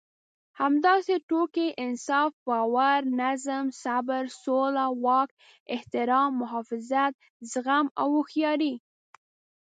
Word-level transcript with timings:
همداسې 0.59 1.15
ټوکې، 1.27 1.67
انصاف، 1.83 2.31
باور، 2.47 2.99
نظم، 3.21 3.65
صبر، 3.83 4.23
سوله، 4.43 4.85
واک، 5.03 5.29
احترام، 5.75 6.31
محافظت، 6.41 7.13
زغم 7.51 7.85
او 8.01 8.07
هوښياري. 8.15 8.73